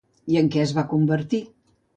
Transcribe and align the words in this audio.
I 0.35 0.39
en 0.39 0.49
què 0.55 0.63
es 0.63 0.73
va 0.79 0.87
convertir? 0.95 1.43